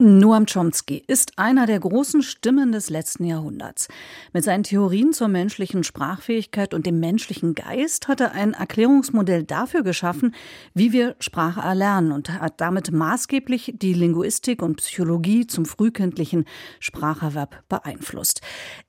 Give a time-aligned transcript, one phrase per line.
[0.00, 3.88] Noam Chomsky ist einer der großen Stimmen des letzten Jahrhunderts.
[4.32, 9.82] Mit seinen Theorien zur menschlichen Sprachfähigkeit und dem menschlichen Geist hat er ein Erklärungsmodell dafür
[9.82, 10.36] geschaffen,
[10.72, 16.44] wie wir Sprache erlernen und hat damit maßgeblich die Linguistik und Psychologie zum frühkindlichen
[16.78, 18.40] Spracherwerb beeinflusst.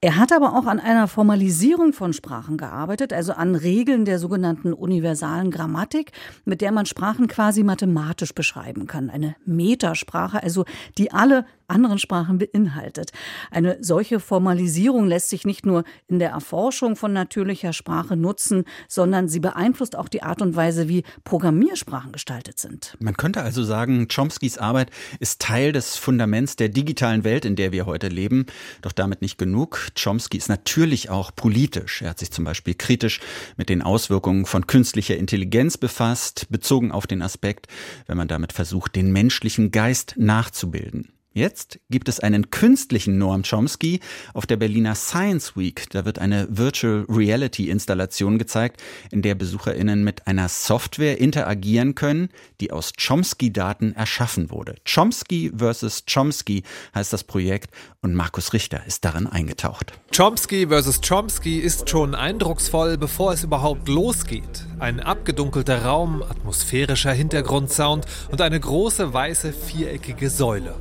[0.01, 4.73] Er hat aber auch an einer Formalisierung von Sprachen gearbeitet, also an Regeln der sogenannten
[4.73, 6.11] universalen Grammatik,
[6.45, 9.09] mit der man Sprachen quasi mathematisch beschreiben kann.
[9.09, 10.65] Eine Metasprache, also
[10.99, 13.11] die alle anderen Sprachen beinhaltet.
[13.51, 19.27] Eine solche Formalisierung lässt sich nicht nur in der Erforschung von natürlicher Sprache nutzen, sondern
[19.27, 22.95] sie beeinflusst auch die Art und Weise, wie Programmiersprachen gestaltet sind.
[22.99, 27.71] Man könnte also sagen, Chomskys Arbeit ist Teil des Fundaments der digitalen Welt, in der
[27.71, 28.45] wir heute leben.
[28.81, 29.89] Doch damit nicht genug.
[30.01, 32.01] Chomsky ist natürlich auch politisch.
[32.01, 33.19] Er hat sich zum Beispiel kritisch
[33.57, 37.67] mit den Auswirkungen von künstlicher Intelligenz befasst, bezogen auf den Aspekt,
[38.07, 41.11] wenn man damit versucht, den menschlichen Geist nachzubilden.
[41.39, 44.01] Jetzt gibt es einen künstlichen Noam Chomsky
[44.33, 45.89] auf der Berliner Science Week.
[45.91, 52.27] Da wird eine Virtual Reality Installation gezeigt, in der BesucherInnen mit einer Software interagieren können,
[52.59, 54.75] die aus Chomsky-Daten erschaffen wurde.
[54.83, 56.03] Chomsky vs.
[56.13, 59.93] Chomsky heißt das Projekt und Markus Richter ist darin eingetaucht.
[60.13, 60.99] Chomsky vs.
[60.99, 64.65] Chomsky ist schon eindrucksvoll, bevor es überhaupt losgeht.
[64.79, 70.75] Ein abgedunkelter Raum, atmosphärischer Hintergrundsound und eine große weiße viereckige Säule.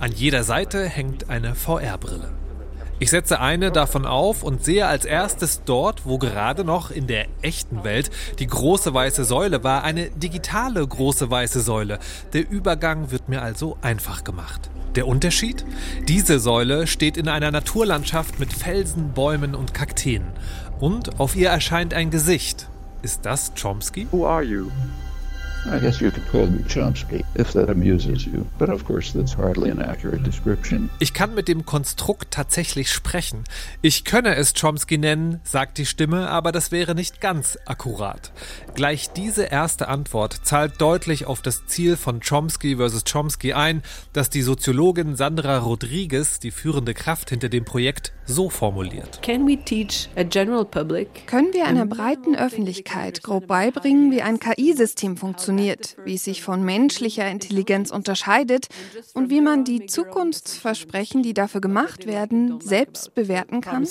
[0.00, 2.30] An jeder Seite hängt eine VR-Brille.
[3.00, 7.26] Ich setze eine davon auf und sehe als erstes dort, wo gerade noch in der
[7.42, 11.98] echten Welt die große weiße Säule war, eine digitale große weiße Säule.
[12.32, 14.70] Der Übergang wird mir also einfach gemacht.
[14.94, 15.64] Der Unterschied?
[16.06, 20.24] Diese Säule steht in einer Naturlandschaft mit Felsen, Bäumen und Kakteen.
[20.78, 22.68] Und auf ihr erscheint ein Gesicht.
[23.02, 24.06] Ist das Chomsky?
[24.12, 24.70] Who are you?
[25.66, 28.46] I guess you could call me Chomsky, if that amuses you.
[28.58, 30.88] But of course, that's hardly an accurate description.
[30.98, 33.44] Ich kann mit dem Konstrukt tatsächlich sprechen.
[33.82, 38.32] Ich könne es Chomsky nennen, sagt die Stimme, aber das wäre nicht ganz akkurat.
[38.74, 43.04] Gleich diese erste Antwort zahlt deutlich auf das Ziel von Chomsky vs.
[43.04, 43.82] Chomsky ein,
[44.12, 49.20] das die Soziologin Sandra Rodriguez, die führende Kraft hinter dem Projekt, so formuliert.
[49.22, 49.48] Können
[51.52, 57.28] wir einer breiten Öffentlichkeit grob beibringen, wie ein KI-System funktioniert, wie es sich von menschlicher
[57.28, 58.68] Intelligenz unterscheidet
[59.14, 63.86] und wie man die Zukunftsversprechen, die dafür gemacht werden, selbst bewerten kann?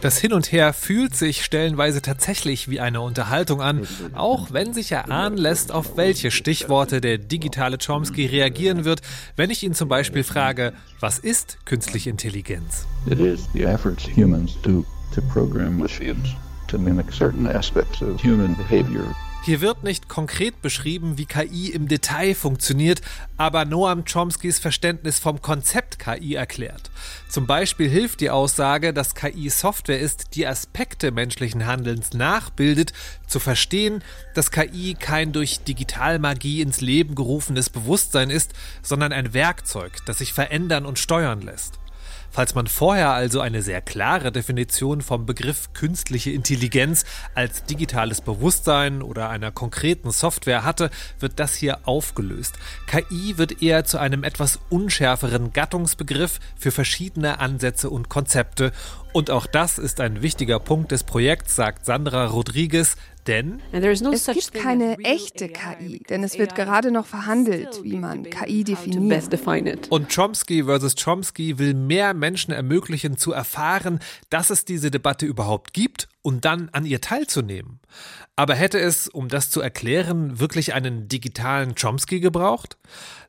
[0.00, 4.92] Das Hin und Her fühlt sich stellenweise tatsächlich wie eine Unterhaltung an, auch wenn sich
[4.92, 9.00] erahnen lässt, auf welche Stichworte der digitale Chomsky reagieren wird,
[9.36, 12.86] wenn ich ihn zum Beispiel frage, was ist künstliche Intelligenz?
[13.06, 16.34] It is the efforts humans do to program machines
[16.68, 19.14] to mimic certain aspects of human behavior
[19.44, 23.00] hier wird nicht konkret beschrieben, wie KI im Detail funktioniert,
[23.36, 26.92] aber Noam Chomskys Verständnis vom Konzept KI erklärt.
[27.28, 32.92] Zum Beispiel hilft die Aussage, dass KI Software ist, die Aspekte menschlichen Handelns nachbildet,
[33.26, 34.04] zu verstehen,
[34.34, 40.32] dass KI kein durch Digitalmagie ins Leben gerufenes Bewusstsein ist, sondern ein Werkzeug, das sich
[40.32, 41.81] verändern und steuern lässt.
[42.32, 47.04] Falls man vorher also eine sehr klare Definition vom Begriff künstliche Intelligenz
[47.34, 52.54] als digitales Bewusstsein oder einer konkreten Software hatte, wird das hier aufgelöst.
[52.86, 58.72] KI wird eher zu einem etwas unschärferen Gattungsbegriff für verschiedene Ansätze und Konzepte
[59.12, 62.96] und auch das ist ein wichtiger Punkt des Projekts, sagt Sandra Rodriguez,
[63.26, 68.64] denn es gibt keine echte KI, denn es wird gerade noch verhandelt, wie man KI
[68.64, 69.90] definiert.
[69.90, 74.00] Und Chomsky versus Chomsky will mehr Menschen ermöglichen zu erfahren,
[74.30, 77.80] dass es diese Debatte überhaupt gibt und dann an ihr teilzunehmen.
[78.36, 82.76] Aber hätte es, um das zu erklären, wirklich einen digitalen Chomsky gebraucht?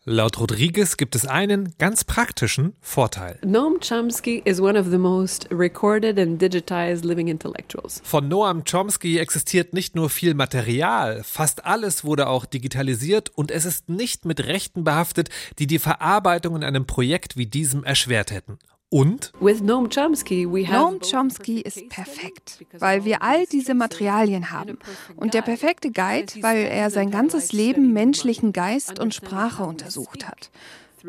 [0.06, 3.40] Laut Rodriguez gibt es einen ganz praktischen Vorteil.
[3.46, 8.02] Noam Chomsky is one of the most recorded and digitized living intellectuals.
[8.04, 13.64] Von Noam Chomsky existiert nicht nur viel Material, fast alles wurde auch digitalisiert und es
[13.64, 18.60] ist nicht mit Rechten behaftet, die die Verarbeitung in einem Projekt wie diesem erschwert hätten.
[18.94, 19.32] Und?
[19.42, 24.78] Noam Chomsky, Noam Chomsky ist perfekt, weil wir all diese Materialien haben.
[25.16, 30.52] Und der perfekte Guide, weil er sein ganzes Leben menschlichen Geist und Sprache untersucht hat.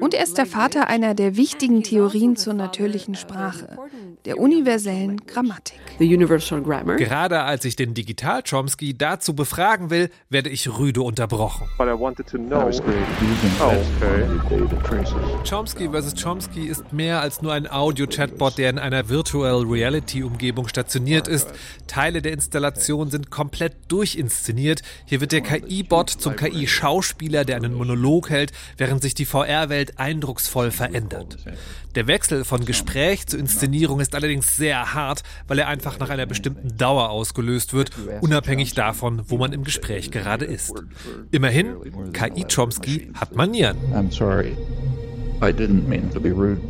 [0.00, 3.78] Und er ist der Vater einer der wichtigen Theorien zur natürlichen Sprache,
[4.24, 5.78] der universellen Grammatik.
[5.98, 11.68] Gerade als ich den Digital-Chomsky dazu befragen will, werde ich rüde unterbrochen.
[11.78, 11.86] Oh,
[15.48, 16.14] Chomsky vs.
[16.20, 21.48] Chomsky ist mehr als nur ein Audio-Chatbot, der in einer Virtual Reality-Umgebung stationiert ist.
[21.86, 24.82] Teile der Installation sind komplett durchinszeniert.
[25.06, 29.98] Hier wird der KI-Bot zum KI-Schauspieler, der einen Monolog hält, während sich die VR-Welt Welt
[29.98, 31.36] eindrucksvoll verändert.
[31.94, 36.24] Der Wechsel von Gespräch zu Inszenierung ist allerdings sehr hart, weil er einfach nach einer
[36.26, 37.90] bestimmten Dauer ausgelöst wird,
[38.20, 40.72] unabhängig davon, wo man im Gespräch gerade ist.
[41.30, 42.44] Immerhin, K.I.
[42.44, 43.76] Chomsky hat Manieren.
[43.92, 44.56] I'm sorry.
[45.42, 46.60] I didn't mean to be rude.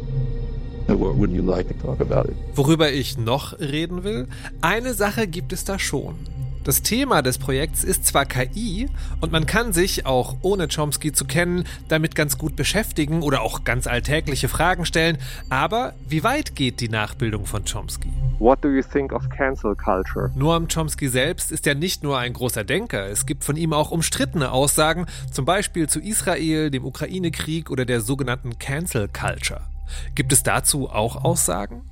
[2.55, 4.29] Worüber ich noch reden will?
[4.61, 6.17] Eine Sache gibt es da schon.
[6.65, 8.89] Das Thema des Projekts ist zwar KI
[9.21, 13.65] und man kann sich, auch ohne Chomsky zu kennen, damit ganz gut beschäftigen oder auch
[13.65, 15.19] ganz alltägliche Fragen stellen,
[15.51, 18.09] aber wie weit geht die Nachbildung von Chomsky?
[18.39, 20.31] What do you think of cancel culture?
[20.35, 23.91] Noam Chomsky selbst ist ja nicht nur ein großer Denker, es gibt von ihm auch
[23.91, 29.61] umstrittene Aussagen, zum Beispiel zu Israel, dem Ukraine-Krieg oder der sogenannten Cancel Culture.
[30.15, 31.83] Gibt es dazu auch Aussagen?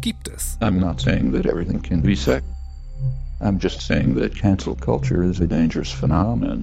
[0.00, 0.56] Gibt es.
[0.62, 2.42] I'm not saying that everything can be said.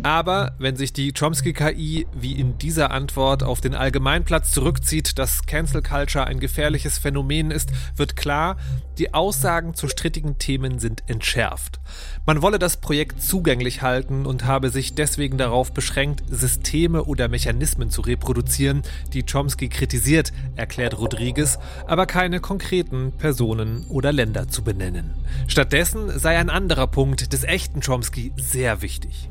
[0.03, 5.81] Aber wenn sich die Chomsky-KI wie in dieser Antwort auf den Allgemeinplatz zurückzieht, dass Cancel
[5.81, 8.57] Culture ein gefährliches Phänomen ist, wird klar,
[8.97, 11.79] die Aussagen zu strittigen Themen sind entschärft.
[12.25, 17.89] Man wolle das Projekt zugänglich halten und habe sich deswegen darauf beschränkt, Systeme oder Mechanismen
[17.89, 18.83] zu reproduzieren,
[19.13, 25.11] die Chomsky kritisiert, erklärt Rodriguez, aber keine konkreten Personen oder Länder zu benennen.
[25.47, 29.27] Stattdessen sei ein anderer Punkt des echten Chomsky sehr wichtig.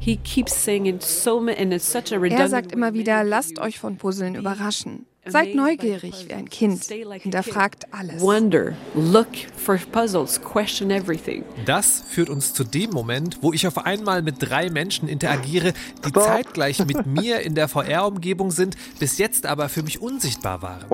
[2.40, 5.06] Er sagt immer wieder, lasst euch von Puzzeln überraschen.
[5.28, 6.84] Seid neugierig wie ein Kind.
[6.84, 8.20] Hinterfragt alles.
[8.20, 11.44] Wonder, look for puzzles, question everything.
[11.66, 15.72] Das führt uns zu dem Moment, wo ich auf einmal mit drei Menschen interagiere,
[16.06, 20.84] die zeitgleich mit mir in der VR-Umgebung sind, bis jetzt aber für mich unsichtbar waren.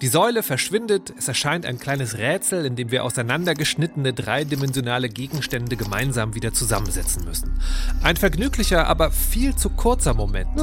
[0.00, 6.34] Die Säule verschwindet, es erscheint ein kleines Rätsel, in dem wir auseinandergeschnittene dreidimensionale Gegenstände gemeinsam
[6.34, 7.60] wieder zusammensetzen müssen.
[8.02, 10.60] Ein vergnüglicher, aber viel zu kurzer Moment.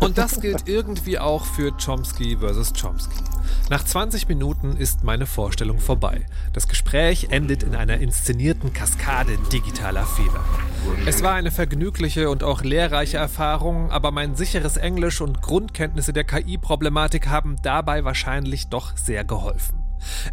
[0.00, 2.72] Und das gilt irgendwie auch für Chomsky vs vs.
[2.80, 3.16] Chomsky.
[3.70, 6.26] Nach 20 Minuten ist meine Vorstellung vorbei.
[6.52, 10.44] Das Gespräch endet in einer inszenierten Kaskade digitaler Fehler.
[11.06, 16.24] Es war eine vergnügliche und auch lehrreiche Erfahrung, aber mein sicheres Englisch und Grundkenntnisse der
[16.24, 19.84] KI-Problematik haben dabei wahrscheinlich doch sehr geholfen.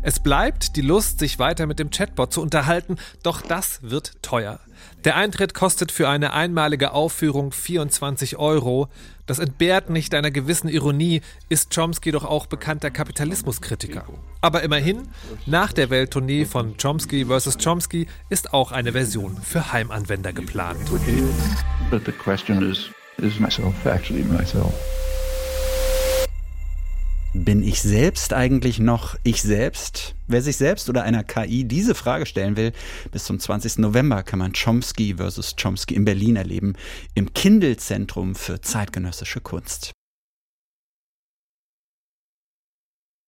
[0.02, 4.60] Es bleibt die Lust, sich weiter mit dem Chatbot zu unterhalten, doch das wird teuer.
[5.04, 8.90] Der Eintritt kostet für eine einmalige Aufführung 24 Euro.
[9.32, 14.04] Das entbehrt nicht einer gewissen Ironie, ist Chomsky doch auch bekannter Kapitalismuskritiker.
[14.42, 15.08] Aber immerhin,
[15.46, 17.58] nach der Welttournee von Chomsky vs.
[17.64, 20.82] Chomsky ist auch eine Version für Heimanwender geplant.
[21.90, 22.90] But the question is,
[23.20, 24.74] is myself actually myself?
[27.34, 30.16] Bin ich selbst eigentlich noch ich selbst?
[30.28, 32.74] Wer sich selbst oder einer KI diese Frage stellen will,
[33.12, 33.78] bis zum 20.
[33.78, 35.56] November kann man Chomsky vs.
[35.56, 36.74] Chomsky in Berlin erleben,
[37.14, 39.94] im Kindle-Zentrum für zeitgenössische Kunst.